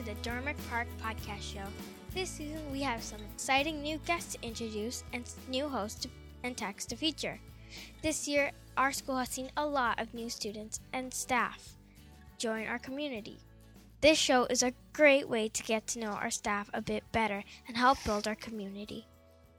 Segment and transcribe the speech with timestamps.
[0.00, 1.66] to the Dormick Park Podcast Show.
[2.14, 6.06] This season, we have some exciting new guests to introduce and new hosts
[6.42, 7.38] and texts to feature.
[8.02, 11.76] This year, our school has seen a lot of new students and staff
[12.38, 13.40] join our community.
[14.00, 17.44] This show is a great way to get to know our staff a bit better
[17.68, 19.06] and help build our community.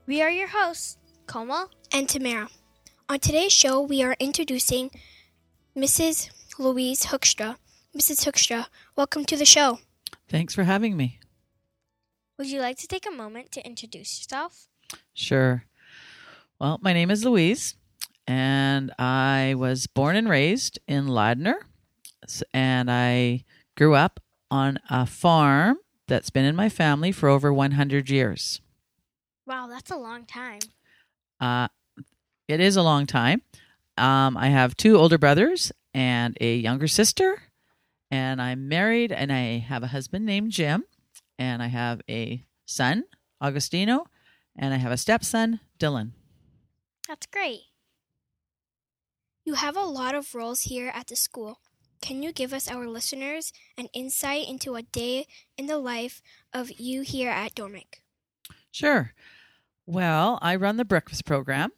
[0.06, 2.50] We are your hosts, Komal and Tamarah.
[3.08, 4.90] On today's show, we are introducing
[5.76, 6.30] Mrs.
[6.58, 7.58] Louise Hoekstra.
[7.96, 8.24] Mrs.
[8.26, 8.66] Hoekstra,
[8.96, 9.78] welcome to the show.
[10.28, 11.18] Thanks for having me.
[12.38, 14.68] Would you like to take a moment to introduce yourself?
[15.14, 15.64] Sure.
[16.58, 17.74] Well, my name is Louise,
[18.26, 21.54] and I was born and raised in Ladner,
[22.54, 23.44] and I
[23.76, 28.60] grew up on a farm that's been in my family for over 100 years.
[29.46, 30.60] Wow, that's a long time.
[31.40, 31.68] Uh,
[32.48, 33.42] it is a long time.
[33.98, 37.42] Um, I have two older brothers and a younger sister,
[38.12, 40.84] and I'm married, and I have a husband named Jim,
[41.38, 43.04] and I have a son,
[43.42, 44.04] Augustino,
[44.54, 46.10] and I have a stepson, Dylan.
[47.08, 47.62] That's great.
[49.46, 51.60] You have a lot of roles here at the school.
[52.02, 56.20] Can you give us, our listeners, an insight into a day in the life
[56.52, 58.02] of you here at Dormick?
[58.70, 59.14] Sure.
[59.86, 61.70] Well, I run the breakfast program.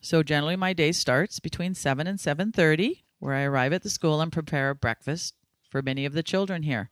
[0.00, 4.20] So generally my day starts between 7 and 7:30 where I arrive at the school
[4.20, 5.34] and prepare breakfast
[5.72, 6.90] for many of the children here.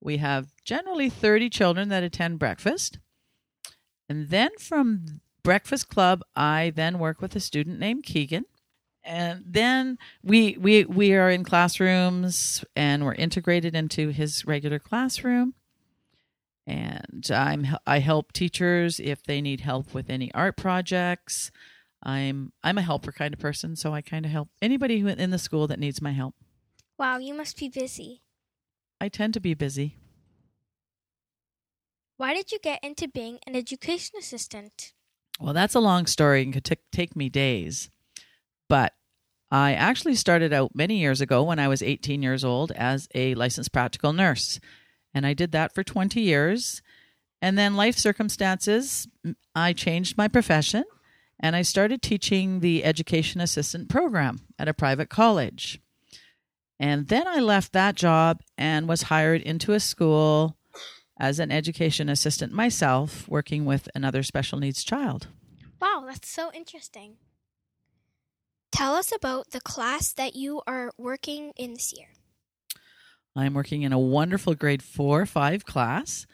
[0.00, 2.98] We have generally 30 children that attend breakfast.
[4.08, 8.46] And then from breakfast club, I then work with a student named Keegan.
[9.04, 15.54] And then we we we are in classrooms and we're integrated into his regular classroom
[16.66, 21.50] and I'm I help teachers if they need help with any art projects.
[22.02, 25.30] I'm I'm a helper kind of person, so I kind of help anybody who in
[25.30, 26.34] the school that needs my help.
[27.00, 28.20] Wow, you must be busy.
[29.00, 29.96] I tend to be busy.
[32.18, 34.92] Why did you get into being an education assistant?
[35.40, 37.88] Well, that's a long story and could t- take me days.
[38.68, 38.92] But
[39.50, 43.34] I actually started out many years ago when I was 18 years old as a
[43.34, 44.60] licensed practical nurse.
[45.14, 46.82] And I did that for 20 years.
[47.40, 49.08] And then life circumstances,
[49.54, 50.84] I changed my profession
[51.38, 55.80] and I started teaching the education assistant program at a private college.
[56.80, 60.56] And then I left that job and was hired into a school
[61.18, 65.28] as an education assistant myself, working with another special needs child.
[65.78, 67.16] Wow, that's so interesting.
[68.72, 72.06] Tell us about the class that you are working in this year.
[73.36, 76.26] I'm working in a wonderful grade four, five class,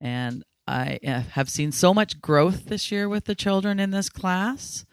[0.00, 4.08] and I uh, have seen so much growth this year with the children in this
[4.08, 4.86] class.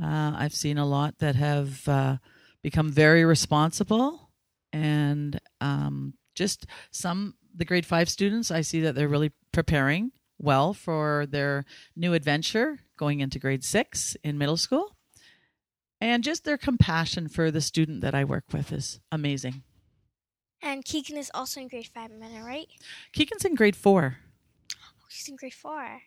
[0.00, 2.16] Uh, I've seen a lot that have uh,
[2.62, 4.25] become very responsible,
[4.76, 8.50] and um, just some the grade five students.
[8.50, 11.64] I see that they're really preparing well for their
[11.94, 14.96] new adventure going into grade six in middle school,
[16.00, 19.62] and just their compassion for the student that I work with is amazing.
[20.62, 22.66] And Keegan is also in grade five, am I right?
[23.12, 24.18] Keegan's in grade four.
[24.74, 26.02] Oh, he's in grade four.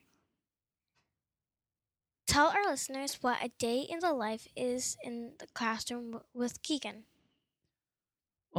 [2.27, 7.05] Tell our listeners what a day in the life is in the classroom with Keegan.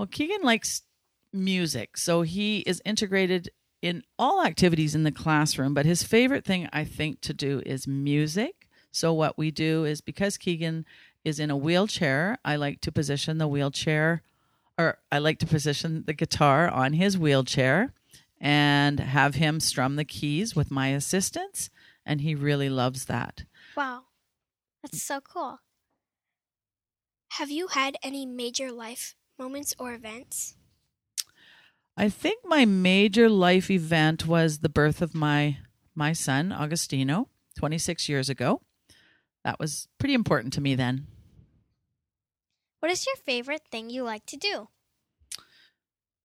[0.00, 0.81] Well, Keegan likes
[1.31, 3.50] music, so he is integrated
[3.83, 7.87] in all activities in the classroom, but his favorite thing, I think, to do is
[7.87, 8.66] music.
[8.91, 10.87] So, what we do is because Keegan
[11.22, 14.22] is in a wheelchair, I like to position the wheelchair
[14.78, 17.93] or I like to position the guitar on his wheelchair
[18.41, 21.69] and have him strum the keys with my assistance,
[22.06, 23.44] and he really loves that.
[23.77, 24.05] Wow,
[24.83, 25.59] that's so cool.
[27.33, 30.55] Have you had any major life moments or events?
[31.97, 35.59] I think my major life event was the birth of my
[35.95, 37.27] my son Augustino
[37.59, 38.60] 26 years ago.
[39.42, 41.07] That was pretty important to me then.
[42.81, 44.69] What is your favorite thing you like to do?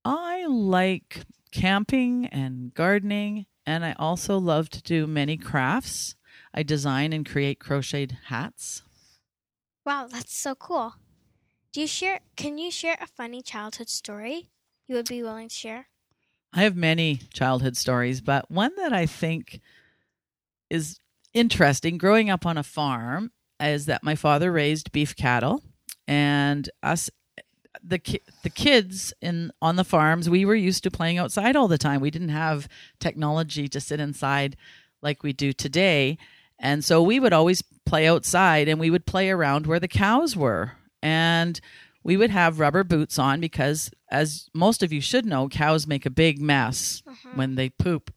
[0.03, 6.15] I like camping and gardening, and I also love to do many crafts.
[6.53, 8.83] I design and create crocheted hats.
[9.85, 10.95] Wow, that's so cool.
[11.75, 14.47] Do you share can you share a funny childhood story
[14.87, 15.87] you would be willing to share?
[16.53, 19.59] I have many childhood stories, but one that I think
[20.69, 21.01] is
[21.33, 25.63] interesting growing up on a farm is that my father raised beef cattle
[26.07, 27.09] and us
[27.83, 31.67] the ki- the kids in on the farms we were used to playing outside all
[31.67, 31.99] the time.
[31.99, 32.69] We didn't have
[33.01, 34.55] technology to sit inside
[35.01, 36.19] like we do today.
[36.57, 40.37] And so we would always play outside and we would play around where the cows
[40.37, 40.71] were
[41.05, 41.59] and
[42.03, 46.05] we would have rubber boots on because, as most of you should know, cows make
[46.05, 47.29] a big mess Uh-huh.
[47.35, 48.11] when they poop.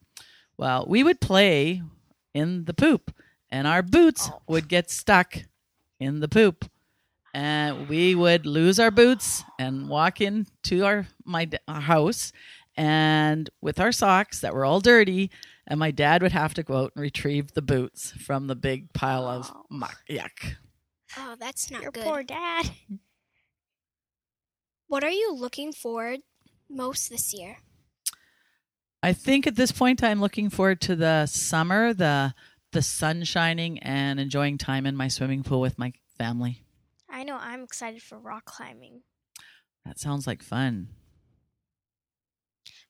[0.57, 1.83] Well, we would play
[2.35, 3.15] in the poop,
[3.51, 4.43] and our boots Oh.
[4.49, 5.35] would get stuck
[6.01, 6.65] in the poop.
[7.35, 12.33] And we would lose our boots and walk into our my our house,
[12.77, 15.31] and with our socks that were all dirty,
[15.67, 18.93] and my dad would have to go out and retrieve the boots from the big
[18.95, 19.65] pile of Oh.
[19.71, 19.99] muck.
[20.09, 20.57] Yuck.
[21.17, 22.05] Oh, that's not Your good.
[22.05, 22.71] poor dad.
[24.87, 26.21] What are you looking forward
[26.69, 27.59] most this year?
[29.03, 32.35] I think at this point I'm looking forward to the summer, the
[32.73, 36.65] the sun shining and enjoying time in my swimming pool with my family.
[37.09, 39.03] I know I'm excited for rock climbing.
[39.87, 40.89] That sounds like fun.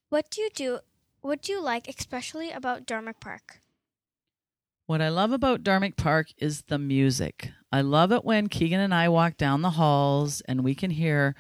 [0.09, 0.79] What do you do?
[1.21, 3.61] What do you like especially about Dormick Park?
[4.89, 7.51] What I love about Dormick Park is the music.
[7.71, 11.35] I love it when Keegan and I walk down the halls and we can hear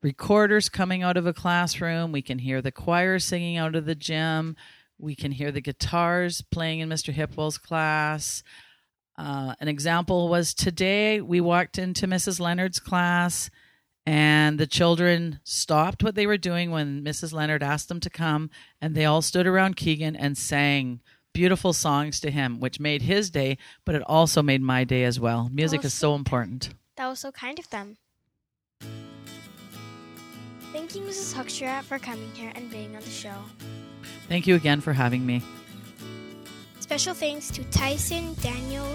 [0.00, 2.12] recorders coming out of a classroom.
[2.12, 4.56] We can hear the choir singing out of the gym.
[4.96, 7.12] We can hear the guitars playing in Mr.
[7.12, 8.42] Hipwell's class.
[9.18, 12.40] Uh, an example was today we walked into Mrs.
[12.40, 13.50] Leonard's class
[14.06, 17.34] and the children stopped what they were doing when Mrs.
[17.34, 18.48] Leonard asked them to come
[18.80, 21.02] and they all stood around Keegan and sang
[21.34, 25.20] beautiful songs to him, which made his day, but it also made my day as
[25.20, 25.50] well.
[25.52, 26.70] Music is so important.
[26.96, 27.98] That was so kind of them.
[30.72, 31.34] Thank you, Mrs.
[31.34, 33.34] Hoekstra, for coming here and being on the show.
[34.28, 35.42] Thank you again for having me.
[36.80, 38.88] Special thanks to Tyson, Daniel,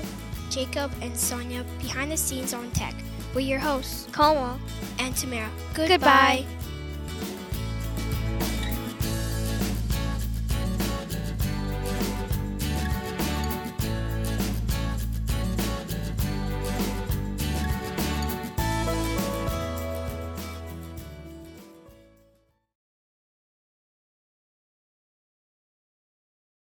[0.49, 2.95] Jacob, and Sonia behind the scenes on tech.
[3.35, 4.59] We're your hosts, Komal.
[4.99, 5.49] and Tamarah.
[5.73, 6.45] Goodbye.